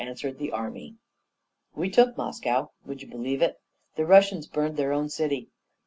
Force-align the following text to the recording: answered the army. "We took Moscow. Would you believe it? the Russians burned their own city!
answered 0.03 0.39
the 0.39 0.49
army. 0.51 0.95
"We 1.75 1.91
took 1.91 2.17
Moscow. 2.17 2.71
Would 2.87 3.03
you 3.03 3.07
believe 3.07 3.43
it? 3.43 3.61
the 3.97 4.05
Russians 4.07 4.47
burned 4.47 4.75
their 4.75 4.91
own 4.93 5.09
city! 5.09 5.49